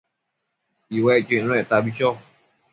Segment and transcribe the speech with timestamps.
[0.95, 2.09] iuecquio icnuectabi cho